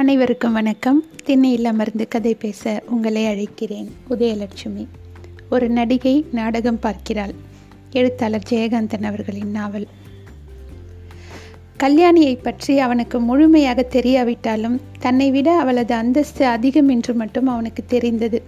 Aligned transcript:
அனைவருக்கும் 0.00 0.52
வணக்கம். 0.52 1.04
திண்ணையில் 1.24 1.64
அமர்ந்து 1.64 2.08
கதை 2.08 2.34
பேச 2.34 2.82
உங்களை 2.90 3.24
அழைக்கிறேன் 3.24 3.86
உதயலட்சுமி. 4.10 4.86
ஒரு 5.50 5.68
நடிகை 5.68 6.24
நாடகம் 6.32 6.78
பார்க்கிறாள். 6.78 7.34
எழுத்தாளர் 7.90 8.46
ஜெயகாந்தன் 8.50 9.02
அவர்களின் 9.02 9.50
நாவல். 9.50 9.86
கல்யாணியை 11.78 12.38
பற்றி 12.42 12.78
அவனுக்கு 12.78 13.20
முழுமையாக 13.20 13.86
தெரியாவிட்டாலும் 13.90 14.80
தன்னை 14.98 15.30
விட 15.30 15.58
அவளது 15.58 15.94
அந்தஸ்து 15.94 16.46
அதிகம் 16.46 16.88
என்று 16.88 17.14
மட்டும் 17.14 17.46
அவனுக்கு 17.46 17.84
தெரிந்தது. 17.86 18.42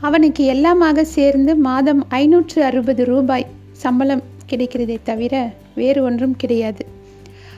அவனுக்கு 0.00 0.44
எல்லாமாக 0.54 1.02
சேர்ந்து 1.02 1.56
மாதம் 1.56 2.06
ஐநூற்று 2.08 2.64
அறுபது 2.64 3.04
ரூபாய் 3.04 3.46
சம்பளம் 3.72 4.22
கிடைக்கிறதே 4.48 4.98
தவிர 5.02 5.52
வேறு 5.74 6.02
ஒன்றும் 6.02 6.36
கிடையாது. 6.36 6.93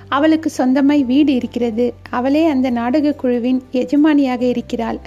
அவளுக்கு 0.09 0.51
சொந்தமாய் 0.57 1.03
வீடு 1.05 1.33
இருக்கிறது. 1.35 1.95
அவளே 2.11 2.47
அந்த 2.47 2.71
நாடக 2.71 3.13
குழுவின் 3.13 3.61
எஜமானியாக 3.73 4.43
இருக்கிறாள். 4.43 4.99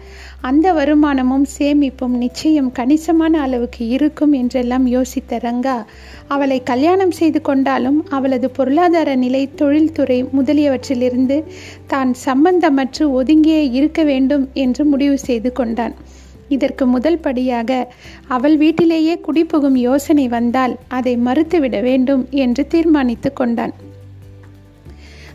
அந்த 0.42 0.74
வருமானமும் 0.74 1.46
சேமிப்பும் 1.58 2.16
நிச்சயம் 2.18 2.72
கணிசமான 2.72 3.42
அளவுக்கு 3.42 3.88
இருக்கும் 3.88 4.34
என்றெல்லாம் 4.34 4.86
யோசித்த 4.88 5.40
ரங்கா 5.40 5.78
அவளை 6.28 6.64
கல்யாணம் 6.64 7.12
செய்து 7.12 7.42
கொண்டாலும் 7.42 8.00
அவளது 8.10 8.50
பொருளாதார 8.50 9.16
நிலை 9.16 9.44
தொழில்துறை 9.54 10.24
முதலியவற்றிலிருந்து 10.24 11.44
தான் 11.88 12.14
சம்பந்தமற்று 12.26 13.06
ஒதுங்கியே 13.22 13.72
இருக்க 13.72 14.04
வேண்டும் 14.04 14.50
என்று 14.54 14.86
முடிவு 14.86 15.18
செய்து 15.18 15.52
கொண்டான். 15.52 15.96
இதற்கு 16.48 16.86
முதல் 16.86 17.20
படியாக 17.20 17.94
அவள் 18.28 18.58
வீட்டிலேயே 18.58 19.22
குடிபுகும் 19.28 19.78
யோசனை 19.80 20.28
வந்தால் 20.28 20.76
அதை 20.88 21.18
மறுத்துவிட 21.18 21.82
வேண்டும் 21.82 22.28
என்று 22.30 22.68
தீர்மானித்து 22.68 23.34
கொண்டான். 23.34 23.74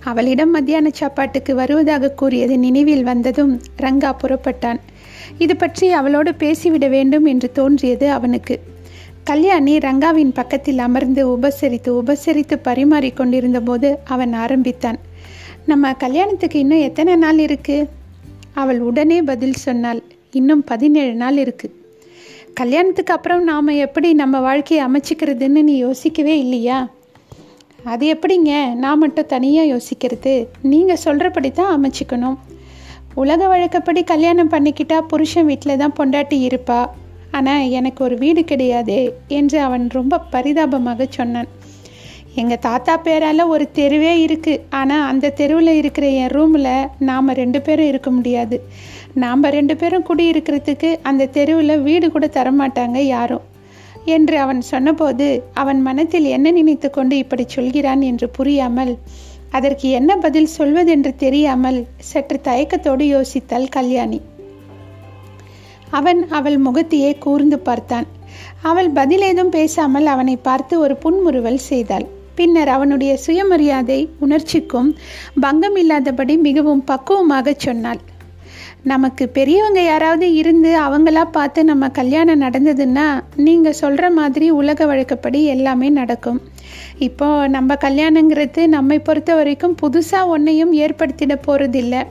அவளிடம் 0.05 0.51
மத்தியான 0.51 0.91
சாப்பாட்டுக்கு 0.93 1.55
வருவதாக 1.55 2.11
கூறியது 2.11 2.59
நினைவில் 2.59 3.03
வந்ததும் 3.03 3.61
ரங்கா 3.83 4.13
புறப்பட்டான். 4.23 4.81
இது 5.39 5.57
பற்றி 5.57 5.91
அவளோடு 5.91 6.31
பேசிவிட 6.31 6.89
வேண்டும் 6.89 7.25
என்று 7.25 7.53
தோன்றியது 7.53 8.11
அவனுக்கு. 8.11 8.61
கல்யாணி 9.25 9.79
ரங்காவின் 9.79 10.31
பக்கத்தில் 10.35 10.79
அமர்ந்து 10.79 11.29
உபசரித்து 11.29 11.91
உபசரித்து 11.91 12.57
பரிமாறிக்கொண்டிருந்த 12.65 13.61
போது 13.61 13.99
அவன் 14.05 14.33
ஆரம்பித்தான். 14.33 14.99
நம்ம 15.67 15.93
கல்யாணத்துக்கு 15.95 16.59
இன்னும் 16.59 16.79
எத்தனை 16.79 17.17
நாள் 17.17 17.39
இருக்கு? 17.39 17.89
அவள் 18.55 18.81
உடனே 18.81 19.23
பதில் 19.23 19.53
சொன்னாள். 19.53 20.03
இன்னும் 20.33 20.65
பதினேழு 20.65 21.15
நாள் 21.15 21.37
இருக்கு. 21.37 21.83
கல்யாணத்துக்கு 22.55 23.13
அப்புறம் 23.13 23.45
நாம் 23.45 23.67
எப்படி 23.67 24.13
நம்ம 24.13 24.41
வாழ்க்கையை 24.41 24.87
அமைச்சிக்கிறதுன்னு 24.87 25.63
நீ 25.63 25.77
யோசிக்கவே 25.77 26.39
இல்லையா? 26.39 26.91
அது 27.93 28.05
எப்படிங்க? 28.15 28.53
நான் 28.83 29.01
மட்டும் 29.03 29.31
தனியாக 29.33 29.71
யோசிக்கிறது. 29.73 30.35
நீங்கள் 30.73 31.01
சொல்கிறபடி 31.05 31.51
தான் 31.61 31.73
அமைச்சிக்கணும். 31.77 32.37
உலக 33.23 33.41
வழக்கப்படி 33.53 34.01
கல்யாணம் 34.13 34.53
பண்ணிக்கிட்டா 34.55 34.99
புருஷன் 35.11 35.49
வீட்டில் 35.51 35.81
தான் 35.83 35.97
பொண்டாட்டி 35.99 36.39
இருப்பா. 36.49 36.81
ஆனால் 37.39 37.69
எனக்கு 37.79 38.01
ஒரு 38.07 38.17
வீடு 38.23 38.43
கிடையாதே 38.51 38.99
என்று 39.39 39.59
அவன் 39.67 39.85
ரொம்ப 39.99 40.23
பரிதாபமாக 40.35 41.07
சொன்னான். 41.19 41.51
எங்கள் 42.41 42.63
தாத்தா 42.67 42.95
பேரால் 43.07 43.51
ஒரு 43.55 43.65
தெருவே 43.79 44.13
இருக்குது 44.27 44.63
ஆனால் 44.79 45.09
அந்த 45.11 45.33
தெருவில் 45.41 45.73
இருக்கிற 45.81 46.07
என் 46.23 46.33
ரூமில் 46.37 46.73
நாம் 47.09 47.37
ரெண்டு 47.41 47.61
பேரும் 47.67 47.91
இருக்க 47.93 48.11
முடியாது. 48.19 48.57
நாம் 49.25 49.51
ரெண்டு 49.59 49.77
பேரும் 49.83 50.07
குடியிருக்கிறதுக்கு 50.09 50.91
அந்த 51.11 51.29
தெருவில் 51.37 51.83
வீடு 51.89 52.09
கூட 52.15 52.29
தரமாட்டாங்க 52.39 53.01
யாரும். 53.17 53.45
என்று 54.05 54.39
அவன் 54.39 54.61
சொன்னபோது 54.61 55.43
அவன் 55.55 55.83
மனத்தில் 55.83 56.25
என்ன 56.25 56.51
நினைத்து 56.51 56.91
கொண்டு 56.91 57.17
இப்படி 57.17 57.45
சொல்கிறான் 57.47 58.01
என்று 58.01 58.29
புரியாமல் 58.29 58.99
அதற்கு 59.51 59.91
என்ன 59.91 60.17
பதில் 60.17 60.49
சொல்வதென்று 60.59 61.17
தெரியாமல் 61.17 61.87
சற்று 61.99 62.41
தயக்கத்தோடு 62.43 63.05
யோசித்தாள் 63.07 63.69
கல்யாணி. 63.69 64.21
அவன் 65.91 66.29
அவள் 66.29 66.59
முகத்தையே 66.59 67.19
கூர்ந்து 67.19 67.59
பார்த்தான். 67.59 68.07
அவள் 68.63 68.91
பதில் 68.91 69.21
ஏதும் 69.21 69.49
பேசாமல் 69.49 70.07
அவனை 70.07 70.37
பார்த்து 70.37 70.81
ஒரு 70.81 70.97
புன்முறுவல் 70.97 71.57
செய்தாள். 71.57 72.07
பின்னர் 72.35 72.69
அவனுடைய 72.69 73.17
சுயமரியாதை 73.17 74.09
உணர்ச்சிக்கும் 74.21 74.97
பங்கம் 75.41 75.77
இல்லாதபடி 75.77 76.37
மிகவும் 76.37 76.85
பக்குவமாக 76.85 77.55
சொன்னாள். 77.57 78.01
நமக்கு 78.93 79.25
பெரியவங்க 79.29 79.81
யாராவது 79.83 80.27
இருந்து 80.35 80.71
அவங்களா 80.81 81.23
பார்த்து 81.37 81.61
நம்ம 81.65 81.85
கல்யாணம் 81.99 82.43
நடந்ததுன்னா 82.43 83.07
நீங்கள் 83.47 83.79
சொல்கிற 83.83 84.11
மாதிரி 84.11 84.47
உலக 84.51 84.87
வழக்கப்படி 84.87 85.41
எல்லாமே 85.55 85.89
நடக்கும். 86.01 86.41
இப்போ 86.99 87.29
நம்ம 87.49 87.77
கல்யாணங்கிறது 87.87 88.63
நம்மை 88.67 88.99
பொறுத்த 88.99 89.35
வரைக்கும் 89.35 89.77
புதுசாக 89.83 90.33
ஒன்றையும் 90.35 90.75
ஏற்படுத்திட 90.83 91.37
போகிறதில்லை 91.47 92.03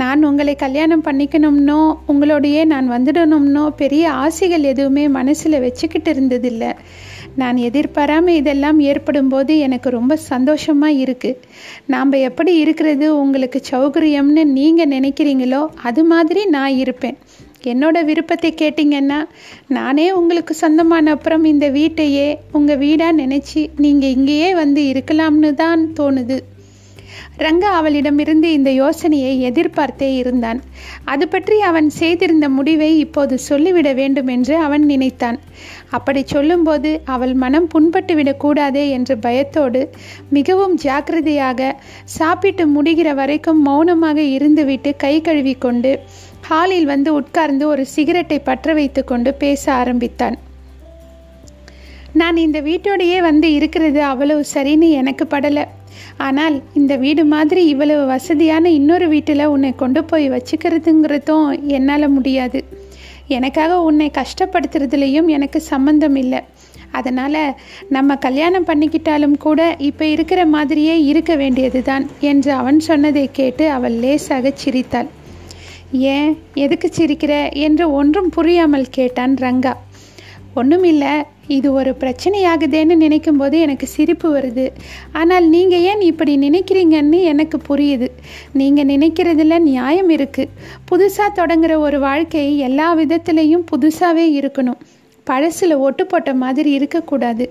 நான் 0.00 0.20
உங்களை 0.24 0.54
கல்யாணம் 0.56 1.06
பண்ணிக்கணும்னோ 1.06 1.80
உங்களோடையே 2.08 2.62
நான் 2.64 2.86
வந்துடணும்னோ 2.90 3.64
பெரிய 3.82 4.04
ஆசைகள் 4.26 4.62
எதுவுமே 4.62 5.06
மனசில் 5.18 5.62
வச்சுக்கிட்டு 5.64 6.12
இருந்ததில்லை. 6.12 6.70
நான் 7.36 7.56
எதிர்பாராமல் 7.56 8.38
இதெல்லாம் 8.40 8.78
ஏற்படும் 8.90 9.28
போது 9.28 9.58
எனக்கு 9.58 9.90
ரொம்ப 9.90 10.16
சந்தோஷமாக 10.16 11.00
இருக்குது 11.04 11.38
நாம் 11.86 12.12
எப்படி 12.28 12.54
இருக்கிறது 12.56 13.06
உங்களுக்கு 13.22 13.60
சௌகரியம்னு 13.70 14.44
நீங்கள் 14.58 14.92
நினைக்கிறீங்களோ 14.96 15.62
அது 15.82 16.04
மாதிரி 16.04 16.44
நான் 16.56 16.76
இருப்பேன். 16.76 17.18
என்னோட 17.72 17.96
விருப்பத்தை 18.04 18.50
கேட்டிங்கன்னா 18.60 19.18
நானே 19.76 20.06
உங்களுக்கு 20.12 20.54
சொந்தமான 20.54 21.10
அப்புறம் 21.16 21.44
இந்த 21.44 21.66
வீட்டையே 21.70 22.28
உங்கள் 22.52 22.80
வீடாக 22.84 23.18
நினச்சி 23.22 23.60
நீங்கள் 23.84 24.14
இங்கேயே 24.16 24.54
வந்து 24.54 24.82
இருக்கலாம்னு 24.92 25.54
தான் 25.54 25.82
தோணுது. 26.00 26.38
ரங்கா 27.44 27.70
அவளிடமிருந்து 27.78 28.48
இந்த 28.52 28.70
யோசனையை 28.80 29.32
எதிர்பார்த்தே 29.50 30.08
இருந்தான். 30.16 30.58
அது 31.12 31.24
பற்றி 31.28 31.56
அவன் 31.70 31.88
செய்திருந்த 32.00 32.46
முடிவை 32.56 32.90
இப்போது 33.04 33.34
சொல்லிவிட 33.48 33.88
வேண்டும் 34.00 34.30
என்று 34.36 34.54
அவன் 34.66 34.84
நினைத்தான். 34.84 35.38
அப்படி 35.90 36.22
சொல்லும்போது 36.34 36.90
அவள் 37.14 37.34
மனம் 37.44 37.68
புண்பட்டு 37.74 38.14
விடக்கூடாதே 38.18 38.84
என்ற 38.96 39.16
பயத்தோடு 39.16 39.82
மிகவும் 40.36 40.76
ஜாக்கிரதையாக 40.84 41.72
சாப்பிட்டு 42.18 42.66
முடிகிற 42.76 43.10
வரைக்கும் 43.14 43.62
மௌனமாக 43.68 44.20
இருந்துவிட்டு 44.36 44.92
கை 44.96 45.14
கழுவி 45.20 45.56
கொண்டு 45.66 45.92
ஹாலில் 46.48 46.88
வந்து 46.92 47.10
உட்கார்ந்து 47.14 47.64
ஒரு 47.68 47.82
சிகரெட்டை 47.86 48.40
பற்ற 48.48 48.72
வைத்து 48.74 49.02
கொண்டு 49.04 49.30
பேச 49.34 49.62
ஆரம்பித்தான். 49.72 50.38
நான் 52.12 52.36
இந்த 52.36 52.60
வீட்டோடையே 52.60 53.18
வந்து 53.20 53.52
இருக்கிறது 53.52 54.02
அவ்வளவு 54.02 54.42
சரின்னு 54.54 54.88
எனக்கு 54.90 55.24
படலை. 55.30 55.64
ஆனால் 56.16 56.62
இந்த 56.74 56.96
வீடு 56.96 57.24
மாதிரி 57.24 57.62
இவ்வளவு 57.66 58.06
வசதியான 58.06 58.70
இன்னொரு 58.70 59.08
வீட்டில் 59.08 59.44
உன்னை 59.44 59.74
கொண்டு 59.74 60.04
போய் 60.04 60.26
வச்சுக்கிறதுங்கிறதும் 60.30 61.46
என்னால் 61.66 62.08
முடியாது. 62.08 62.64
எனக்காக 63.28 63.80
உன்னை 63.82 64.10
கஷ்டப்படுத்துறதுலேயும் 64.14 65.28
எனக்கு 65.28 65.60
சம்மந்தம் 65.60 66.16
இல்லை. 66.16 66.40
அதனால் 66.90 67.40
நம்ம 67.88 68.16
கல்யாணம் 68.16 68.66
பண்ணிக்கிட்டாலும் 68.66 69.36
கூட 69.38 69.76
இப்போ 69.78 70.04
இருக்கிற 70.06 70.46
மாதிரியே 70.46 71.04
இருக்க 71.04 71.34
வேண்டியது 71.34 71.82
தான் 71.82 72.06
என்று 72.20 72.52
அவன் 72.52 72.80
சொன்னதை 72.80 73.30
கேட்டு 73.32 73.70
அவள் 73.70 73.92
லேசாக 73.92 74.52
சிரித்தாள். 74.54 75.08
ஏன்? 75.92 76.38
எதுக்கு 76.54 76.90
சிரிக்கிற? 76.96 77.52
என்று 77.52 77.92
ஒன்றும் 77.92 78.28
புரியாமல் 78.28 78.86
கேட்டான் 78.90 79.34
ரங்கா. 79.36 79.72
ஒன்றும் 80.54 80.84
இல்லை 80.84 81.12
இது 81.56 81.68
ஒரு 81.72 81.90
பிரச்சனையாகுதேன்னு 82.00 82.94
நினைக்கும் 83.04 83.40
போது 83.40 83.56
எனக்கு 83.64 83.86
சிரிப்பு 83.94 84.28
வருது. 84.36 84.66
ஆனால் 85.20 85.46
நீங்கள் 85.54 85.84
ஏன் 85.90 86.02
இப்படி 86.10 86.32
நினைக்கிறீங்கன்னு 86.46 87.20
எனக்கு 87.32 87.58
புரியுது. 87.68 88.08
நீங்கள் 88.60 88.90
நினைக்கிறதுல 88.92 89.58
நியாயம் 89.70 90.10
இருக்குது 90.16 90.52
புதுசாக 90.90 91.36
தொடங்குகிற 91.40 91.76
ஒரு 91.86 92.00
வாழ்க்கை 92.08 92.44
எல்லா 92.68 92.88
விதத்துலேயும் 93.00 93.66
புதுசாகவே 93.72 94.26
இருக்கணும். 94.40 94.80
பழசில் 95.26 95.74
ஒட்டு 95.86 96.04
போட்ட 96.06 96.30
மாதிரி 96.44 96.70
இருக்கக்கூடாது. 96.78 97.44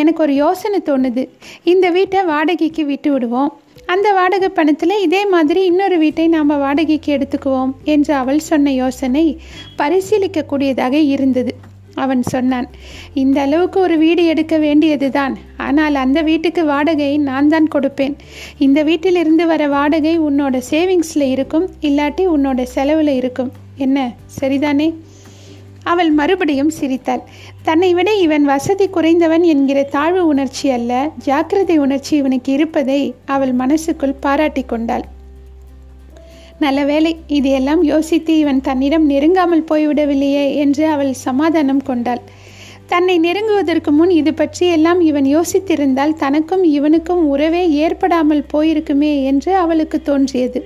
எனக்கு 0.00 0.22
ஒரு 0.22 0.34
யோசனை 0.44 0.80
தோணுது. 0.88 1.24
இந்த 1.72 1.86
வீட்டை 1.96 2.22
வாடகைக்கு 2.32 2.84
விட்டு 2.92 3.10
விடுவோம். 3.12 3.52
அந்த 3.92 4.08
வாடகை 4.12 4.48
பணத்தில் 4.48 5.02
இதே 5.06 5.22
மாதிரி 5.34 5.60
இன்னொரு 5.70 5.96
வீட்டை 5.98 6.26
நாம் 6.34 6.58
வாடகைக்கு 6.64 7.10
எடுத்துக்குவோம் 7.16 7.72
என்று 7.94 8.12
அவள் 8.22 8.46
சொன்ன 8.50 8.72
யோசனை 8.82 9.24
பரிசீலிக்கக்கூடியதாக 9.80 10.94
இருந்தது. 11.14 11.54
அவன் 11.94 12.22
சொன்னான் 12.22 12.68
இந்த 13.22 13.40
அளவுக்கு 13.40 13.80
ஒரு 13.80 13.98
வீடு 13.98 14.24
எடுக்க 14.26 14.58
வேண்டியதுதான். 14.58 15.34
ஆனால் 15.56 15.94
அந்த 15.94 16.22
வீட்டுக்கு 16.22 16.64
வாடகையை 16.64 17.18
நான் 17.18 17.48
தான் 17.48 17.68
கொடுப்பேன். 17.74 18.14
இந்த 18.58 18.82
வீட்டிலிருந்து 18.82 19.46
வர 19.46 19.68
வாடகை 19.68 20.20
உன்னோட 20.20 20.62
சேவிங்ஸில் 20.70 21.26
இருக்கும் 21.34 21.66
இல்லாட்டி 21.80 22.26
உன்னோட 22.36 22.62
செலவில் 22.62 23.14
இருக்கும். 23.20 23.52
என்ன 23.76 23.98
சரிதானே? 24.40 24.88
அவள் 25.92 26.10
மறுபடியும் 26.10 26.70
சிரித்தாள். 26.70 27.22
தன்னை 27.62 27.94
விட 27.94 28.10
இவன் 28.14 28.44
வசதி 28.44 28.86
குறைந்தவன் 28.88 29.42
என்கிற 29.42 29.82
தாழ்வு 29.82 30.26
உணர்ச்சி 30.26 30.70
அல்ல 30.70 30.92
ஜாக்கிரதை 31.24 31.76
உணர்ச்சி 31.78 32.16
இவனுக்கு 32.16 32.52
இருப்பதை 32.52 33.14
அவள் 33.24 33.52
மனசுக்குள் 33.52 34.20
பாராட்டி 34.20 34.62
கொண்டாள். 34.62 35.04
நல்ல 36.64 36.80
வேலை 36.90 37.12
இதையெல்லாம் 37.36 37.82
யோசித்து 37.92 38.32
இவன் 38.42 38.64
தன்னிடம் 38.68 39.06
நெருங்காமல் 39.10 39.68
போய்விடவில்லையே 39.70 40.46
என்று 40.62 40.84
அவள் 40.94 41.12
சமாதானம் 41.26 41.84
கொண்டாள். 41.88 42.22
தன்னை 42.92 43.14
நெருங்குவதற்கு 43.20 43.90
முன் 43.98 44.12
இது 44.20 44.32
பற்றியெல்லாம் 44.34 45.00
இவன் 45.10 45.28
யோசித்திருந்தால் 45.36 46.18
தனக்கும் 46.22 46.64
இவனுக்கும் 46.76 47.22
உறவே 47.34 47.62
ஏற்படாமல் 47.84 48.48
போயிருக்குமே 48.52 49.12
என்று 49.30 49.52
அவளுக்கு 49.62 49.98
தோன்றியது. 50.08 50.60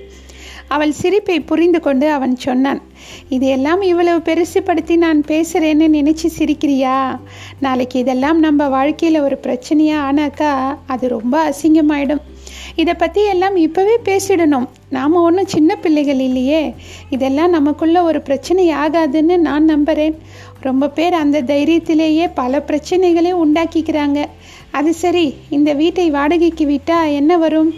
அவள் 0.75 0.91
சிரிப்பை 1.01 1.37
புரிந்து 1.49 1.79
கொண்டு 1.85 2.07
அவன் 2.15 2.35
சொன்னான் 2.45 2.81
இதையெல்லாம் 3.35 3.81
இவ்வளவு 3.91 4.19
பெருசுப்படுத்தி 4.27 4.95
நான் 5.05 5.21
பேசுகிறேன்னு 5.31 5.87
நினச்சி 5.95 6.27
சிரிக்கிறியா? 6.37 6.97
நாளைக்கு 7.65 7.97
இதெல்லாம் 8.03 8.39
நம்ம 8.39 8.67
வாழ்க்கையில் 8.75 9.25
ஒரு 9.27 9.37
பிரச்சனையாக 9.45 10.05
ஆனாக்கா 10.09 10.51
அது 10.93 11.07
ரொம்ப 11.15 11.35
அசிங்கமாயிடும். 11.49 12.23
இதை 12.81 12.93
பற்றி 12.93 13.21
எல்லாம் 13.33 13.55
இப்போவே 13.65 13.95
பேசிடணும். 14.09 14.67
நாம் 14.95 15.15
ஒன்றும் 15.21 15.51
சின்ன 15.53 15.75
பிள்ளைகள் 15.75 16.21
இல்லையே. 16.27 16.61
இதெல்லாம் 17.09 17.55
நமக்குள்ள 17.57 17.97
ஒரு 18.09 18.19
பிரச்சனை 18.27 18.65
ஆகாதுன்னு 18.83 19.37
நான் 19.47 19.65
நம்புகிறேன் 19.73 20.15
ரொம்ப 20.67 20.89
பேர் 20.97 21.15
அந்த 21.23 21.41
தைரியத்திலேயே 21.51 22.25
பல 22.41 22.61
பிரச்சனைகளை 22.69 23.31
உண்டாக்கிக்கிறாங்க. 23.43 24.19
அது 24.71 24.91
சரி 25.03 25.27
இந்த 25.57 25.69
வீட்டை 25.73 26.07
வாடகைக்கு 26.09 26.65
விட்டால் 26.65 27.13
என்ன 27.19 27.37
வரும்? 27.37 27.71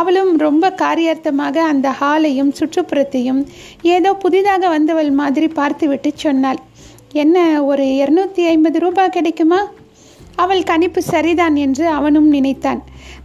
அவளும் 0.00 0.32
ரொம்ப 0.44 0.64
காரியார்த்தமாக 0.82 1.56
அந்த 1.72 1.88
ஹாலையும் 2.00 2.54
சுற்றுப்புறத்தையும் 2.58 3.42
ஏதோ 3.96 4.12
புதிதாக 4.24 4.68
வந்தவள் 4.68 5.10
மாதிரி 5.20 5.48
பார்த்துவிட்டு 5.60 6.10
சொன்னாள். 6.14 6.60
என்ன 7.22 7.38
ஒரு 7.64 7.84
இரநூத்தி 8.02 8.44
ஐம்பது 8.52 8.78
ரூபாய் 8.78 9.14
கிடைக்குமா? 9.16 9.60
அவள் 10.42 10.68
கணிப்பு 10.70 11.00
சரிதான் 11.12 11.56
என்று 11.64 11.84
அவனும் 11.98 12.28
நினைத்தான். 12.28 12.80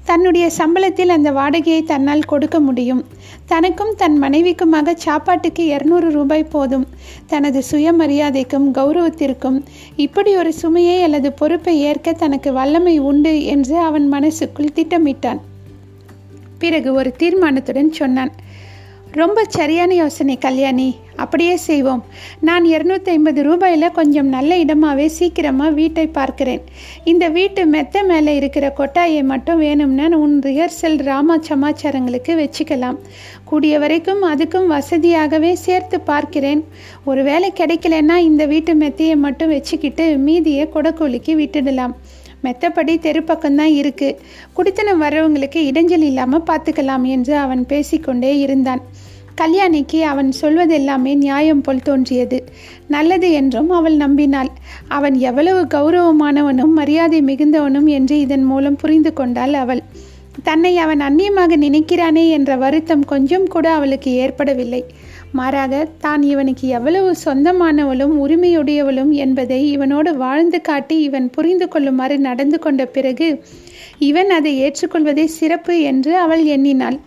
தன்னுடைய 0.09 0.45
சம்பளத்தில் 0.57 1.13
அந்த 1.15 1.29
வாடகையை 1.31 1.81
தன்னால் 1.83 2.29
கொடுக்க 2.31 2.57
முடியும். 2.59 3.01
தனக்கும் 3.45 3.93
தன் 3.97 4.15
மனைவிக்குமாக 4.21 4.93
சாப்பாட்டுக்கு 5.05 5.63
இரநூறு 5.75 6.07
ரூபாய் 6.17 6.51
போதும். 6.53 6.85
தனது 7.25 7.59
சுயமரியாதைக்கும் 7.71 8.67
கௌரவத்திற்கும் 8.77 9.57
இப்படி 9.95 10.35
ஒரு 10.35 10.53
சுமையை 10.53 10.97
அல்லது 11.01 11.31
பொறுப்பை 11.33 11.75
ஏற்க 11.81 12.13
தனக்கு 12.13 12.51
வல்லமை 12.53 12.95
உண்டு 13.09 13.33
என்று 13.45 13.77
அவன் 13.89 14.07
மனசுக்குள் 14.07 14.75
திட்டமிட்டான். 14.75 15.41
பிறகு 16.59 16.89
ஒரு 16.93 17.11
தீர்மானத்துடன் 17.19 17.91
சொன்னான். 17.91 18.31
ரொம்ப 19.11 19.43
சரியான 19.47 19.93
யோசனை 19.93 20.37
கல்யாணி. 20.37 20.95
அப்படியே 21.15 21.55
செய்வோம். 21.55 22.03
நான் 22.41 22.63
இரநூத்தி 22.63 23.09
ஐம்பது 23.09 23.43
ரூபாயில் 23.43 23.91
கொஞ்சம் 23.91 24.27
நல்ல 24.27 24.57
இடமாகவே 24.57 25.05
சீக்கிரமாக 25.05 25.69
வீட்டை 25.69 26.07
பார்க்கிறேன். 26.07 26.61
இந்த 27.03 27.27
வீட்டு 27.29 27.65
மெத்த 27.65 28.03
மேலே 28.03 28.35
இருக்கிற 28.35 28.73
கொட்டாயை 28.77 29.23
மட்டும் 29.23 29.57
வேணும்னா 29.57 30.17
உன் 30.17 30.39
ரிஹர்சல் 30.39 31.03
ராமா 31.03 31.37
சமாச்சாரங்களுக்கு 31.37 32.35
வச்சுக்கலாம். 32.41 32.99
கூடிய 33.43 33.79
வரைக்கும் 33.79 34.23
அதுக்கும் 34.23 34.71
வசதியாகவே 34.75 35.53
சேர்த்து 35.53 35.99
பார்க்கிறேன். 36.01 36.65
ஒருவேளை 37.05 37.53
கிடைக்கலன்னா 37.59 38.17
இந்த 38.17 38.45
வீட்டு 38.45 38.73
மெத்தையை 38.73 39.15
மட்டும் 39.15 39.49
வச்சுக்கிட்டு 39.49 40.17
மீதியை 40.17 40.69
கொடக்கூலிக்கு 40.73 41.35
விட்டுடலாம். 41.43 41.95
மெத்தப்படி 42.43 42.93
தெருப்பக்கம்தான் 43.05 43.73
இருக்குது 43.79 44.17
குடித்தனம் 44.53 45.01
வரவங்களுக்கு 45.01 45.59
இடைஞ்சல் 45.71 46.05
இல்லாமல் 46.09 46.45
பார்த்துக்கலாம் 46.49 47.03
என்று 47.03 47.37
அவன் 47.37 47.65
பேசிக்கொண்டே 47.65 48.39
இருந்தான். 48.39 48.81
கல்யாணிக்கு 49.41 49.99
அவன் 50.11 50.29
சொல்வதெல்லாமே 50.41 51.13
நியாயம் 51.15 51.61
போல் 51.61 51.81
தோன்றியது. 51.81 52.37
நல்லது 52.87 53.27
என்றும் 53.31 53.69
அவள் 53.69 53.97
நம்பினாள். 53.97 54.51
அவன் 54.87 55.15
எவ்வளவு 55.29 55.61
கௌரவமானவனும் 55.75 56.73
மரியாதை 56.79 57.21
மிகுந்தவனும் 57.21 57.89
என்று 57.97 58.17
இதன் 58.19 58.43
மூலம் 58.43 58.75
புரிந்து 58.75 59.13
கொண்டாள் 59.13 59.53
அவள். 59.53 59.83
தன்னை 60.43 60.73
அவன் 60.77 61.01
அந்நியமாக 61.01 61.53
நினைக்கிறானே 61.57 62.25
என்ற 62.29 62.51
வருத்தம் 62.55 63.05
கொஞ்சம் 63.05 63.47
கூட 63.47 63.65
அவளுக்கு 63.71 64.11
ஏற்படவில்லை. 64.15 64.81
மாறாக 65.31 65.81
தான் 65.99 66.21
இவனுக்கு 66.23 66.65
எவ்வளவு 66.67 67.09
சொந்தமானவளும் 67.25 68.15
உரிமையுடையவளும் 68.25 69.11
என்பதை 69.23 69.59
இவனோடு 69.77 70.11
வாழ்ந்து 70.17 70.59
காட்டி 70.61 70.97
இவன் 71.01 71.27
புரிந்து 71.29 71.67
கொள்ளுமாறு 71.67 72.17
நடந்து 72.19 72.59
கொண்ட 72.59 72.85
பிறகு 72.85 73.27
இவன் 74.09 74.29
அதை 74.29 74.53
ஏற்றுக்கொள்வதே 74.65 75.25
சிறப்பு 75.37 75.75
என்று 75.81 76.13
அவள் 76.17 76.43
எண்ணினாள். 76.55 76.97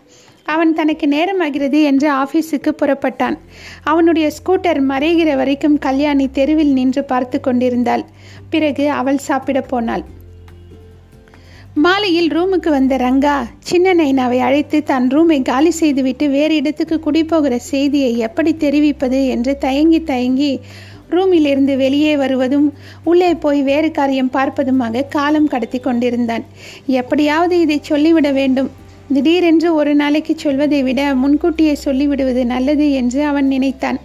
அவன் 0.55 0.73
தனக்கு 0.79 1.07
நேரமாகிறது 1.09 1.81
என்று 1.91 2.09
ஆபீஸுக்கு 2.13 2.73
புறப்பட்டான். 2.81 3.37
அவனுடைய 3.85 4.27
ஸ்கூட்டர் 4.39 4.81
மறைகிற 4.93 5.31
வரைக்கும் 5.41 5.79
கல்யாணி 5.87 6.27
தெருவில் 6.39 6.73
நின்று 6.79 7.05
பார்த்து 7.05 7.41
கொண்டிருந்தாள். 7.41 8.05
பிறகு 8.51 8.87
அவள் 9.01 9.27
சாப்பிட 9.29 9.61
போனாள். 9.73 10.05
மாலையில் 11.85 12.31
ரூமுக்கு 12.37 12.71
வந்த 12.75 12.95
ரங்கா 12.97 13.35
சின்ன 13.69 13.93
நைனாவை 13.95 14.39
அழைத்து 14.47 14.79
தன் 14.83 15.07
ரூமை 15.09 15.39
காலி 15.43 15.71
செய்துவிட்டு 15.71 16.25
வேறு 16.29 16.55
இடத்துக்கு 16.57 16.97
குடிபோகிற 17.01 17.55
செய்தியை 17.71 18.11
எப்படி 18.27 18.53
தெரிவிப்பது 18.65 19.21
என்று 19.35 19.53
தயங்கி 19.59 20.01
தயங்கி 20.11 20.51
ரூமிலிருந்து 21.15 21.75
வெளியே 21.77 22.13
வருவதும் 22.17 22.69
உள்ளே 23.05 23.31
போய் 23.35 23.61
வேறு 23.63 23.89
காரியம் 23.91 24.31
பார்ப்பதுமாக 24.33 25.07
காலம் 25.09 25.51
கடத்தி 25.55 25.79
கொண்டிருந்தான். 25.79 26.45
எப்படியாவது 27.01 27.57
இதை 27.65 27.79
சொல்லிவிட 27.83 28.29
வேண்டும். 28.33 28.71
திடீரென்று 29.15 29.75
ஒரு 29.75 29.95
நாளைக்கு 29.95 30.35
சொல்வதை 30.37 30.83
விட 30.83 31.15
முன்கூட்டியே 31.15 31.75
சொல்லிவிடுவது 31.85 32.45
நல்லது 32.45 32.93
என்று 32.93 33.25
அவன் 33.25 33.47
நினைத்தான். 33.47 33.99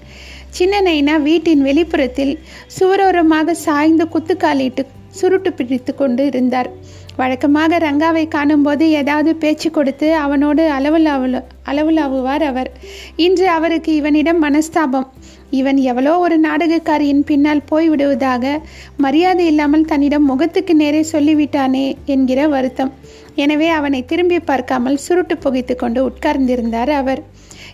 சின்ன 0.49 0.81
நைனா 0.81 1.15
வீட்டின் 1.21 1.61
வெளிப்புறத்தில் 1.61 2.39
சுவரோரமாக 2.79 3.51
சாய்ந்து 3.51 4.05
குத்துக்காலிட்டு 4.05 4.85
சுருட்டு 5.09 5.53
பிடித்து 5.53 5.95
கொண்டு 5.95 6.25
இருந்தார். 6.25 6.69
வழக்கமாக 7.15 7.77
ரங்காவை 7.77 8.27
காணும்போது 8.27 8.89
ஏதாவது 8.89 9.35
பேச்சு 9.35 9.71
கொடுத்து 9.71 10.15
அவனோடு 10.15 10.63
அளவுலாவு 10.71 11.43
அளவுலாவுவார் 11.65 12.43
அவர். 12.51 12.69
இன்று 13.15 13.49
அவருக்கு 13.49 13.95
இவனிடம் 13.95 14.43
மனஸ்தாபம். 14.43 15.07
இவன் 15.49 15.77
எவ்வளோ 15.77 16.19
ஒரு 16.19 16.39
நாடகக்காரியின் 16.39 17.23
பின்னால் 17.25 17.67
போய்விடுவதாக 17.71 18.61
மரியாதை 18.97 19.45
இல்லாமல் 19.45 19.85
தன்னிடம் 19.85 20.25
முகத்துக்கு 20.25 20.73
நேரே 20.75 21.05
சொல்லிவிட்டானே 21.11 21.95
என்கிற 22.05 22.47
வருத்தம். 22.47 22.93
எனவே 23.35 23.67
அவனை 23.67 24.05
திரும்பி 24.05 24.39
பார்க்காமல் 24.39 24.97
சுருட்டு 24.97 25.37
புகைத்து 25.37 25.75
கொண்டு 25.75 26.09
உட்கார்ந்திருந்தார் 26.09 26.89
அவர். 26.89 27.23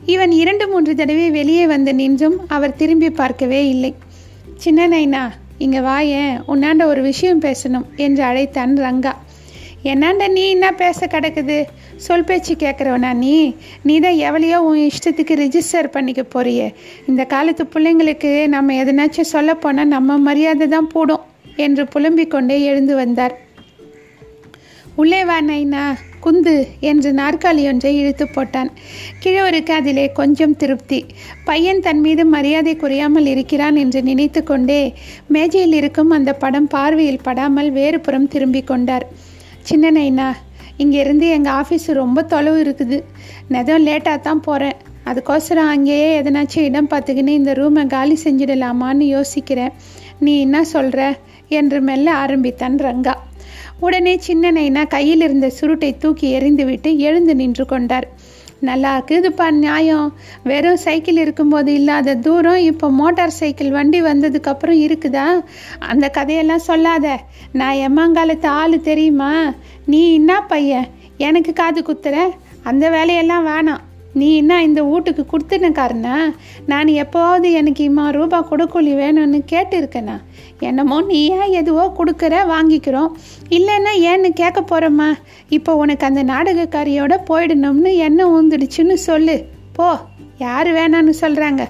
இவன் 0.05 0.31
இரண்டு 0.31 0.67
மூன்று 0.67 0.95
தடவை 0.95 1.31
வெளியே 1.31 1.67
வந்து 1.67 1.93
நின்றும் 1.93 2.37
அவர் 2.47 2.75
திரும்பி 2.75 3.09
பார்க்கவே 3.09 3.69
இல்லை. 3.69 3.93
சின்ன 4.55 4.87
நைனா 4.87 5.23
இங்கே 5.57 5.79
வாயேன் 5.79 6.35
உன்னாண்ட 6.47 6.85
ஒரு 6.85 7.01
விஷயம் 7.01 7.41
பேசணும் 7.41 7.85
என்று 7.95 8.23
அழைத்தான் 8.23 8.77
ரங்கா. 8.77 9.13
என்னாண்ட 9.83 10.31
நீ 10.31 10.49
என்ன 10.49 10.71
பேச 10.71 11.07
கிடக்குது? 11.07 11.65
சொல் 12.05 12.23
பேச்சு 12.23 12.53
கேட்குறவனா 12.55 13.11
நீ? 13.15 13.35
நீ 13.83 13.95
தான் 13.99 14.19
எவ்வளையோ 14.25 14.57
உன் 14.69 14.81
இஷ்டத்துக்கு 14.87 15.33
ரிஜிஸ்டர் 15.43 15.93
பண்ணிக்க 15.95 16.21
போறியே. 16.33 16.67
இந்த 17.07 17.23
காலத்து 17.33 17.65
பிள்ளைங்களுக்கு 17.73 18.31
நம்ம 18.47 18.75
எதனாச்சும் 18.83 19.31
சொல்ல 19.35 19.53
போனால் 19.55 19.93
நம்ம 19.95 20.17
மரியாதை 20.27 20.67
தான் 20.67 20.91
போடும் 20.95 21.25
என்று 21.65 21.85
புலம்பிக் 21.87 22.33
கொண்டே 22.33 22.57
எழுந்து 22.63 22.95
வந்தார். 22.95 23.35
உள்ளே 24.95 25.21
வா 25.25 25.37
நைனா. 25.41 25.83
குந்து 26.25 26.53
என்று 26.89 27.09
நாற்காலி 27.11 27.63
ஒன்றை 27.69 27.91
இழுத்து 27.99 28.25
போட்டான். 28.25 28.69
கிழவருக்கு 29.23 29.73
அதிலே 29.79 30.05
கொஞ்சம் 30.11 30.55
திருப்தி. 30.55 30.99
பையன் 31.47 31.81
தன் 31.81 32.01
மீது 32.01 32.23
மரியாதை 32.25 32.73
குறையாமல் 32.75 33.25
இருக்கிறான் 33.25 33.75
என்று 33.75 34.01
நினைத்து 34.01 34.41
கொண்டே 34.43 34.81
மேஜையில் 35.27 35.75
இருக்கும் 35.79 36.09
அந்த 36.09 36.33
படம் 36.43 36.67
பார்வையில் 36.67 37.23
படாமல் 37.23 37.71
வேறு 37.71 37.99
புறம் 37.99 38.27
திரும்பிக் 38.27 38.69
கொண்டார். 38.71 39.07
சின்ன 39.61 39.91
நைனா 39.91 40.29
இங்கேருந்து 40.77 41.27
எங்கள் 41.29 41.53
ஆஃபீஸ் 41.53 41.87
ரொம்ப 41.93 42.23
தொலைவு 42.23 42.59
இருக்குது. 42.63 43.03
நெதம் 43.47 43.85
லேட்டாக 43.87 44.19
தான் 44.19 44.39
போகிறேன் 44.39 44.77
அதுக்கோசரம் 45.05 45.71
அங்கேயே 45.73 46.21
எதனாச்சும் 46.21 46.67
இடம் 46.69 46.89
பார்த்துக்கின்னு 46.89 47.27
இந்த 47.27 47.51
ரூமை 47.51 47.87
காலி 47.87 48.17
செஞ்சிடலாமான்னு 48.23 49.05
யோசிக்கிறேன். 49.15 49.73
நீ 50.19 50.39
என்ன 50.39 50.63
சொல்கிற 50.63 51.17
என்று 51.47 51.81
மெல்ல 51.81 52.13
ஆரம்பித்தான் 52.13 52.77
ரங்கா. 52.77 53.15
உடனே 53.79 54.17
சின்ன 54.17 54.51
நைனா 54.51 54.87
கையில் 54.87 55.21
இருந்த 55.21 55.47
சுருட்டை 55.49 55.97
தூக்கி 55.97 56.27
எறிந்துவிட்டு 56.39 56.97
எழுந்து 56.97 57.35
நின்று 57.35 57.65
கொண்டார். 57.65 58.07
நல்லா 58.63 58.91
இருக்குதுப்பா 58.99 59.47
நியாயம். 59.51 60.07
வெறும் 60.43 60.81
சைக்கிள் 60.85 61.17
இருக்கும்போது 61.17 61.73
இல்லாத 61.73 62.15
தூரம் 62.15 62.61
இப்போ 62.69 62.89
மோட்டார் 62.91 63.37
சைக்கிள் 63.39 63.71
வண்டி 63.71 64.01
வந்ததுக்கப்புறம் 64.01 64.81
இருக்குதா? 64.85 65.27
அந்த 65.91 66.07
கதையெல்லாம் 66.09 66.67
சொல்லாத. 66.69 67.07
நான் 67.51 67.81
எம்மாங்காலத்து 67.87 68.49
ஆள் 68.61 68.75
தெரியுமா? 68.89 69.31
நீ 69.85 70.01
என்ன 70.13 70.41
பையன்? 70.41 70.89
எனக்கு 71.17 71.53
காது 71.53 71.81
குத்துற? 71.81 72.17
அந்த 72.63 72.85
வேலையெல்லாம் 72.89 73.47
வேணாம். 73.47 73.83
நீ 74.19 74.27
என்ன 74.41 74.53
இந்த 74.67 74.81
வீட்டுக்கு 74.83 75.23
கொடுத்துனக்காரனா 75.31 76.17
நான் 76.71 76.89
எப்போவாவது 77.03 77.47
எனக்கு 77.59 77.81
இம்மா 77.89 78.05
ரூபா 78.17 78.39
கொடுக்கூலி 78.51 78.91
வேணும்னு 79.01 79.39
கேட்டிருக்கேண்ணா 79.51 80.17
என்னமோ 80.69 80.97
நீ 81.11 81.19
ஏன் 81.37 81.53
எதுவோ 81.61 81.85
கொடுக்குற 81.99 82.35
வாங்கிக்கிறோம். 82.53 83.11
இல்லைன்னா 83.57 83.93
ஏன்னு 84.11 84.29
கேட்க 84.41 84.59
போகிறோம்மா 84.61 85.09
இப்போ 85.57 85.71
உனக்கு 85.83 86.05
அந்த 86.09 86.23
நாடகக்காரியோட 86.23 87.13
போயிடணும்னு 87.29 87.91
என்ன 88.07 88.27
ஊந்துடுச்சுன்னு 88.35 88.97
சொல்லு. 89.09 89.37
போ 89.77 89.87
யார் 90.37 90.69
வேணான்னு 90.77 91.13
சொல்கிறாங்க 91.21 91.63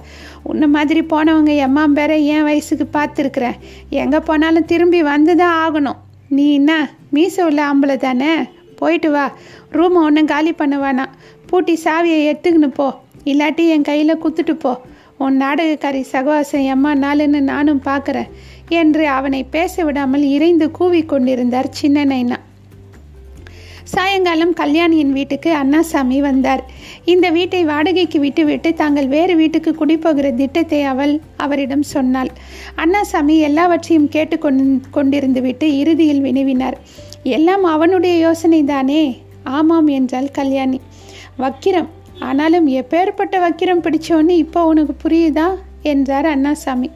உன்ன 0.50 0.66
மாதிரி 0.74 1.00
போனவங்க 1.12 1.52
எம்மா 1.66 1.84
பேர 1.96 2.12
என் 2.34 2.46
வயசுக்கு 2.48 2.86
பார்த்துருக்குறேன். 2.96 3.58
எங்கே 4.02 4.20
போனாலும் 4.28 4.68
திரும்பி 4.72 5.00
வந்து 5.12 5.34
தான் 5.42 5.56
ஆகணும். 5.64 6.00
நீ 6.36 6.44
என்ன 6.58 6.72
மீச 7.14 7.36
உள்ள 7.48 7.60
ஆம்பளை 7.70 7.96
தானே? 8.04 8.32
போயிட்டு 8.78 9.10
வா. 9.10 9.24
ரூமை 9.76 10.00
ஒன்றும் 10.06 10.30
காலி 10.32 10.52
பண்ண 10.60 10.76
வேணாம். 10.84 11.12
பூட்டி 11.54 11.74
சாவியை 11.82 12.20
எடுத்துக்கின்னு 12.28 12.68
போ. 12.78 12.86
இல்லாட்டி 13.30 13.64
என் 13.72 13.84
கையில் 13.88 14.20
குத்துட்டு 14.22 14.54
போ. 14.62 14.70
உன் 15.24 15.36
நாடகக்காரி 15.42 16.00
சகவாசம் 16.12 16.64
எம்மா 16.72 16.92
நாளுன்னு 17.02 17.40
நானும் 17.50 17.82
பார்க்குறேன் 17.84 18.30
என்று 18.78 19.04
அவனை 19.08 19.40
பேச 19.54 19.84
விடாமல் 19.84 20.24
இறைந்து 20.36 20.66
கூவி 20.78 21.00
கொண்டிருந்தார் 21.12 21.68
சின்ன 21.80 22.04
நைனா 22.04 22.38
சாயங்காலம் 23.92 24.54
கல்யாணியின் 24.60 25.12
வீட்டுக்கு 25.16 25.50
அண்ணாசாமி 25.54 26.18
வந்தார். 26.26 26.62
இந்த 27.12 27.26
வீட்டை 27.36 27.60
வாடகைக்கு 27.64 28.18
விட்டுவிட்டு 28.20 28.72
தாங்கள் 28.80 29.08
வேறு 29.14 29.36
வீட்டுக்கு 29.36 29.72
குடிப்போகிற 29.80 30.34
திட்டத்தை 30.34 30.80
அவள் 30.92 31.14
அவரிடம் 31.36 31.84
சொன்னாள். 31.94 32.30
அண்ணாசாமி 32.84 33.36
எல்லாவற்றையும் 33.50 34.08
கேட்டு 34.08 34.38
கொண்டிருந்து 34.96 35.42
விட்டு 35.46 35.68
இறுதியில் 35.82 36.24
வினவினார். 36.26 36.78
எல்லாம் 37.36 37.66
அவனுடைய 37.74 38.16
யோசனை 38.26 38.60
தானே 38.64 39.04
ஆமாம் 39.58 39.86
என்றாள் 39.98 40.34
கல்யாணி. 40.40 40.80
வக்கிரம். 41.38 41.88
ஆனாலும் 42.20 42.68
எப்பேற்பட்ட 42.68 43.38
வக்கிரம் 43.38 43.84
பிடிச்சோன்னு 43.84 44.28
இப்போ 44.28 44.64
உனக்கு 44.64 45.08
புரியுதா? 45.08 45.46
என்றார் 45.82 46.26
அண்ணாசாமி. 46.26 46.90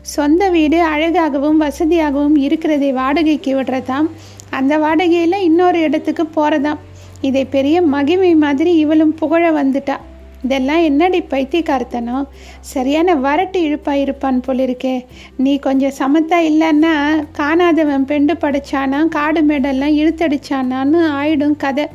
சொந்த 0.00 0.48
வீடு 0.48 0.82
அழகாகவும் 0.82 1.60
வசதியாகவும் 1.60 2.36
இருக்கிறதை 2.36 2.92
வாடகைக்கு 2.92 3.62
விடுறதாம். 3.62 4.08
அந்த 4.50 4.78
வாடகையில் 4.78 5.36
இன்னொரு 5.36 5.80
இடத்துக்கு 5.80 6.28
போகிறதாம் 6.36 6.78
இதை 7.20 7.44
பெரிய 7.44 7.82
மகிமை 7.82 8.34
மாதிரி 8.34 8.76
இவளும் 8.76 9.14
புகழ 9.14 9.50
வந்துட்டா. 9.50 9.96
இதெல்லாம் 10.44 10.82
என்னடி 10.82 11.20
பைத்தியக்காரத்தனம்? 11.20 12.28
சரியான 12.60 13.14
வரட்டு 13.14 13.58
இழுப்பாக 13.58 14.00
இருப்பான் 14.00 14.42
போலிருக்கே. 14.46 15.04
நீ 15.36 15.58
கொஞ்சம் 15.58 15.96
சமத்தா 15.98 16.34
இல்லைன்னா 16.50 17.24
காணாதவன் 17.38 18.04
பெண்டு 18.04 18.34
படைச்சானா 18.34 19.08
காடு 19.08 19.42
மேடெல்லாம் 19.42 19.96
இழுத்தடிச்சானான்னு 20.02 21.00
ஆயிடும் 21.20 21.56
கதை. 21.56 21.88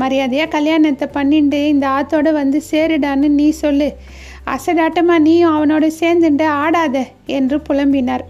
மரியாதையாக 0.00 0.52
கல்யாணத்தை 0.56 1.06
பண்ணிண்டு 1.14 1.60
இந்த 1.72 1.86
ஆத்தோடு 1.88 2.30
வந்து 2.32 2.58
சேருடான்னு 2.70 3.28
நீ 3.40 3.48
சொல்லு. 3.62 3.88
அசடாட்டமாக 4.54 5.24
நீயும் 5.26 5.54
அவனோட 5.56 5.86
சேர்ந்துட்டு 6.00 6.46
ஆடாத 6.62 6.96
என்று 7.38 7.58
புலம்பினார். 7.68 8.24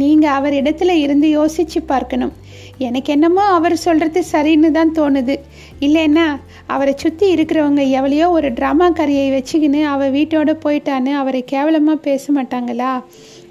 நீங்கள் 0.00 0.36
அவர் 0.38 0.54
இடத்துல 0.60 0.92
இருந்து 1.04 1.28
யோசிச்சு 1.38 1.80
பார்க்கணும். 1.92 2.32
எனக்கு 2.86 3.10
என்னமோ 3.14 3.42
அவர் 3.56 3.74
சொல்கிறது 3.86 4.20
சரின்னு 4.32 4.68
தான் 4.76 4.94
தோணுது. 4.98 5.34
இல்லைன்னா 5.86 6.26
அவரை 6.74 6.94
சுற்றி 7.02 7.26
இருக்கிறவங்க 7.34 7.82
எவ்வளையோ 7.98 8.26
ஒரு 8.36 8.48
ட்ராமா 8.58 8.86
கரையை 8.98 9.26
வச்சுக்கின்னு 9.34 9.80
அவள் 9.94 10.14
வீட்டோட 10.16 10.52
போயிட்டான்னு 10.64 11.12
அவரை 11.22 11.42
கேவலமாக 11.52 12.04
பேச 12.08 12.32
மாட்டாங்களா? 12.38 12.92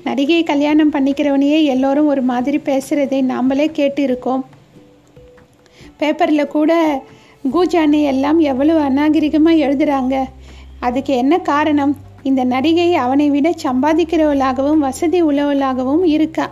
நடிகை 0.07 0.43
கல்யாணம் 0.43 0.93
பண்ணிக்கிறவனையே 0.93 1.59
எல்லோரும் 1.73 2.11
ஒரு 2.13 2.21
மாதிரி 2.31 2.59
பேசுகிறதை 2.69 3.19
நாம்மளே 3.31 3.67
கேட்டு 3.79 4.03
இருக்கோம். 4.07 4.43
பேப்பரில் 5.99 6.53
கூட 6.55 6.71
கூஜானி 7.43 7.99
எல்லாம் 8.03 8.39
எவ்வளவு 8.39 8.79
அநாகரிகமாக 8.81 9.61
எழுதுகிறாங்க 9.65 10.15
அதுக்கு 10.79 11.13
என்ன 11.21 11.33
காரணம்? 11.37 11.93
இந்த 12.29 12.41
நடிகை 12.43 12.87
அவனை 13.03 13.27
விட 13.29 13.49
சம்பாதிக்கிறவளாகவும் 13.63 14.83
வசதி 14.87 15.19
உள்ளவளாகவும் 15.23 16.03
இருக்கா? 16.15 16.45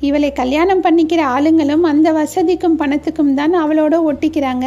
இவளை 0.00 0.30
கல்யாணம் 0.32 0.82
பண்ணிக்கிற 0.82 1.20
ஆளுங்களும் 1.34 1.84
அந்த 1.90 2.08
வசதிக்கும் 2.12 2.78
பணத்துக்கும் 2.78 3.34
தான் 3.34 3.54
அவளோட 3.64 3.94
ஒட்டிக்கிறாங்க. 4.10 4.66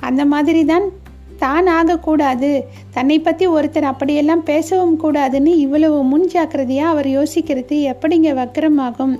அந்த 0.00 0.24
மாதிரி 0.24 0.64
தான் 0.64 0.86
தான் 1.44 1.68
ஆகக்கூடாது 1.76 2.50
தன்னை 2.96 3.16
பற்றி 3.20 3.44
ஒருத்தர் 3.56 3.86
அப்படியெல்லாம் 3.90 4.42
பேசவும் 4.50 4.96
கூடாதுன்னு 5.02 5.52
இவ்வளவு 5.64 5.98
முன் 6.10 6.26
ஜாக்கிரதையாக 6.32 6.92
அவர் 6.92 7.08
யோசிக்கிறது 7.18 7.76
எப்படிங்க 7.92 8.30
வக்கரமாகும்? 8.40 9.14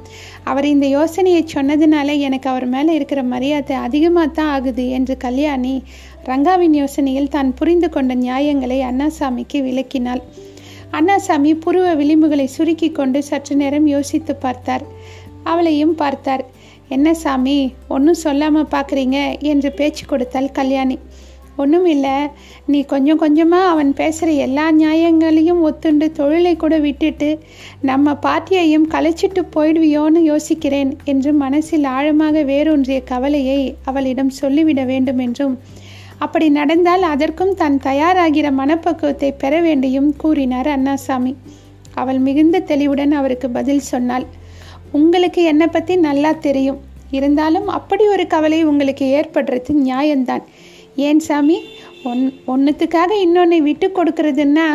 அவர் 0.51 0.69
இந்த 0.75 0.87
யோசனையை 0.99 1.43
சொன்னதுனால 1.55 2.19
எனக்கு 2.29 2.49
அவர் 2.53 2.67
மேலே 2.75 2.95
இருக்கிற 2.99 3.23
மரியாதை 3.33 3.77
அதிகமாக 3.87 4.31
தான் 4.39 4.53
ஆகுது 4.57 4.87
என்று 4.99 5.17
கல்யாணி 5.27 5.75
ரங்காவின் 6.31 6.77
யோசனையில் 6.81 7.33
தான் 7.37 7.51
புரிந்து 7.61 7.91
கொண்ட 7.95 8.15
நியாயங்களை 8.27 8.79
அண்ணாசாமிக்கு 8.91 9.61
விளக்கினாள். 9.69 10.23
அண்ணாசாமி 10.99 11.53
புருவ 11.65 11.87
விளிம்புகளை 12.01 12.47
சுருக்கி 12.57 12.89
கொண்டு 12.99 13.21
சற்று 13.29 13.55
நேரம் 13.61 13.87
யோசித்து 13.95 14.35
பார்த்தார். 14.45 14.85
அவளையும் 15.53 15.95
பார்த்தார். 16.03 16.45
என்ன 16.97 17.09
சாமி 17.23 17.59
ஒன்றும் 17.95 18.23
சொல்லாமல் 18.25 18.73
பார்க்குறீங்க 18.75 19.19
என்று 19.53 19.69
பேச்சு 19.79 20.05
கொடுத்தாள் 20.07 20.49
கல்யாணி. 20.59 20.97
ஒன்றும் 21.63 21.89
இல்லை 21.95 22.17
நீ 22.73 22.81
கொஞ்சம் 22.93 23.21
கொஞ்சமாக 23.23 23.71
அவன் 23.73 23.93
பேசுகிற 24.01 24.31
எல்லா 24.47 24.67
நியாயங்களையும் 24.81 25.63
ஒத்துண்டு 25.69 26.09
தொழிலை 26.19 26.55
கூட 26.63 26.75
விட்டுட்டு 26.87 27.31
நம்ம 27.91 28.17
பார்ட்டியையும் 28.27 28.89
கலைச்சிட்டு 28.95 29.45
போயிடுவியோன்னு 29.57 30.23
யோசிக்கிறேன் 30.33 30.93
என்று 31.13 31.33
மனசில் 31.45 31.89
ஆழமாக 31.97 32.45
வேரூன்றிய 32.53 33.01
கவலையை 33.13 33.61
அவளிடம் 33.91 34.33
சொல்லிவிட 34.41 34.83
வேண்டும் 34.93 35.23
என்றும் 35.27 35.57
அப்படி 36.25 36.47
நடந்தால் 36.57 37.05
அதற்கும் 37.13 37.57
தான் 37.61 37.77
தயாராகிற 37.87 38.47
மனப்பக்குவத்தை 38.59 39.31
பெற 39.41 39.55
வேண்டியும் 39.65 40.11
கூறினார் 40.23 40.69
அண்ணாசாமி. 40.75 41.33
அவள் 42.01 42.21
மிகுந்த 42.27 42.57
தெளிவுடன் 42.71 43.13
அவருக்கு 43.21 43.49
பதில் 43.57 43.89
சொன்னாள். 43.93 44.27
உங்களுக்கு 44.99 45.41
என்னை 45.53 45.67
பற்றி 45.67 45.95
நல்லா 46.09 46.31
தெரியும். 46.47 46.79
இருந்தாலும் 47.19 47.69
அப்படி 47.79 48.05
ஒரு 48.15 48.25
கவலை 48.35 48.61
உங்களுக்கு 48.71 49.07
ஏற்படுறது 49.19 49.73
நியாயம்தான். 49.87 50.45
ஏன் 50.97 51.21
சாமி? 51.21 51.59
ஒன் 52.05 52.23
ஒன்றுத்துக்காக 52.47 53.11
இன்னொன்னை 53.25 53.59
விட்டு 53.59 53.89
கொடுக்கறதுன்னா 53.89 54.67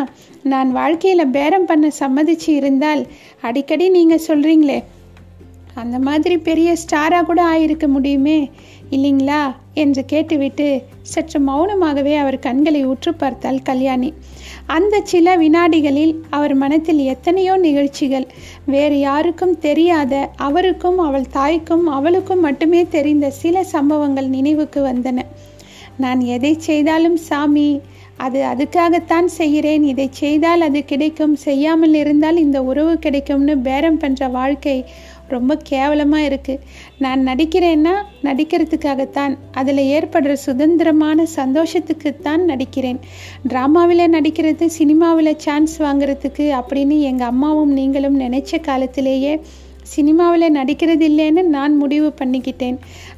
நான் 0.43 0.71
வாழ்க்கையில் 0.71 1.27
பேரம் 1.27 1.65
பண்ண 1.65 1.87
சம்மதிச்சு 1.99 2.49
இருந்தால் 2.49 3.07
அடிக்கடி 3.41 3.89
நீங்கள் 3.89 4.25
சொல்கிறீங்களே 4.27 4.83
அந்த 5.73 5.99
மாதிரி 5.99 6.37
பெரிய 6.37 6.75
ஸ்டாராக 6.83 7.23
கூட 7.23 7.41
ஆயிருக்க 7.45 7.87
முடியுமே 7.87 8.49
இல்லைங்களா? 8.91 9.41
என்று 9.73 10.05
கேட்டுவிட்டு 10.05 10.81
சற்று 11.01 11.39
மௌனமாகவே 11.39 12.13
அவர் 12.17 12.37
கண்களை 12.39 12.81
உற்று 12.85 13.13
பார்த்தாள் 13.13 13.61
கல்யாணி. 13.61 14.13
அந்த 14.65 15.01
சில 15.03 15.37
வினாடிகளில் 15.37 16.15
அவர் 16.29 16.53
மனத்தில் 16.53 16.97
எத்தனையோ 16.97 17.57
நிகழ்ச்சிகள் 17.57 18.27
வேறு 18.65 18.99
யாருக்கும் 18.99 19.59
தெரியாத 19.59 20.29
அவருக்கும் 20.35 20.97
அவள் 20.97 21.27
தாய்க்கும் 21.27 21.87
அவளுக்கும் 21.87 22.39
மட்டுமே 22.39 22.87
தெரிந்த 22.87 23.29
சில 23.29 23.63
சம்பவங்கள் 23.63 24.27
நினைவுக்கு 24.27 24.81
வந்தன. 24.85 25.26
நான் 25.97 26.21
எதை 26.35 26.53
செய்தாலும் 26.69 27.19
சாமி 27.27 27.69
அது 28.25 28.39
அதுக்காகத்தான் 28.51 29.27
செய்கிறேன். 29.39 29.83
இதை 29.83 30.07
செய்தால் 30.21 30.65
அது 30.67 30.79
கிடைக்கும். 30.91 31.35
செய்யாமல் 31.47 31.93
இருந்தால் 31.93 32.37
இந்த 32.45 32.59
உறவு 32.69 32.93
கிடைக்கும்னு 32.99 33.55
பேரம் 33.67 33.99
பண்ணுற 34.03 34.29
வாழ்க்கை 34.31 34.77
ரொம்ப 35.33 35.57
கேவலமாக 35.69 36.27
இருக்குது 36.29 36.61
நான் 37.03 37.21
நடிக்கிறேன்னா 37.27 37.93
நடிக்கிறதுக்காகத்தான் 38.27 39.33
அதில் 39.59 39.81
ஏற்படுற 39.95 40.33
சுதந்திரமான 40.45 41.25
சந்தோஷத்துக்குத்தான் 41.35 42.43
நடிக்கிறேன். 42.51 42.99
ட்ராமாவில் 43.51 44.13
நடிக்கிறது 44.15 44.67
சினிமாவில் 44.79 45.39
சான்ஸ் 45.45 45.75
வாங்குறதுக்கு 45.85 46.47
அப்படின்னு 46.59 46.97
எங்கள் 47.11 47.31
அம்மாவும் 47.33 47.73
நீங்களும் 47.79 48.19
நினச்ச 48.25 48.61
காலத்திலேயே 48.69 49.33
சினிமாவில் 49.95 50.55
நடிக்கிறது 50.57 51.05
இல்லைன்னு 51.11 51.43
நான் 51.55 51.73
முடிவு 51.81 52.09
பண்ணிக்கிட்டேன். 52.19 52.77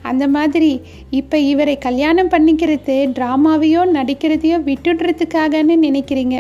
அந்த 0.10 0.28
மாதிரி 0.36 0.72
இப்போ 1.20 1.38
இவரை 1.52 1.76
கல்யாணம் 1.88 2.32
பண்ணிக்கிறது 2.36 2.98
ட்ராமாவையோ 3.18 3.84
நடிக்கிறதையோ 3.98 4.60
விட்டுடுறதுக்காகன்னு 4.70 5.78
நினைக்கிறீங்க. 5.88 6.38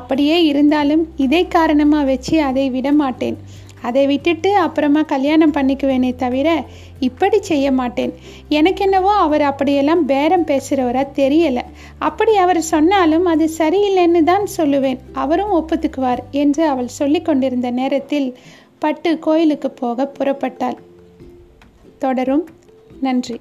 அப்படியே 0.00 0.38
இருந்தாலும் 0.52 1.04
இதை 1.26 1.42
காரணமாக 1.58 2.08
வச்சு 2.12 2.36
அதை 2.48 2.66
விட 2.76 2.88
மாட்டேன் 3.02 3.38
அதை 3.88 4.02
விட்டுட்டு 4.10 4.50
அப்புறமா 4.64 5.00
கல்யாணம் 5.12 5.52
பண்ணிக்குவேனே 5.56 6.10
தவிர 6.22 6.48
இப்படி 7.08 7.38
செய்ய 7.48 7.66
மாட்டேன். 7.78 8.12
எனக்கு 8.58 8.82
என்னவோ 8.86 9.10
அவர் 9.24 9.44
அப்படியெல்லாம் 9.48 10.02
பேரம் 10.10 10.46
பேசுகிறவராக 10.50 11.14
தெரியலை. 11.18 11.64
அப்படி 12.08 12.32
அவர் 12.44 12.60
சொன்னாலும் 12.70 13.26
அது 13.32 13.46
சரியில்லைன்னு 13.58 14.22
தான் 14.30 14.46
சொல்லுவேன். 14.56 14.98
அவரும் 15.22 15.54
ஒப்புத்துக்குவார் 15.58 16.22
என்று 16.42 16.62
அவள் 16.72 16.96
சொல்லி 17.00 17.20
கொண்டிருந்த 17.28 17.70
நேரத்தில் 17.80 18.28
பட்டு 18.84 19.18
கோயிலுக்கு 19.18 19.70
போக 19.70 20.12
புறப்பட்டாள். 20.18 20.76
தொடரும். 21.98 22.48
நன்றி. 23.00 23.40